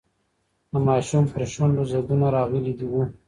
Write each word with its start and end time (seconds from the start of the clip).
د 0.71 0.73
ماشوم 0.87 1.23
پر 1.33 1.41
شونډو 1.53 1.83
ځگونه 1.91 2.27
راغلي 2.37 2.73
وو. 2.91 3.03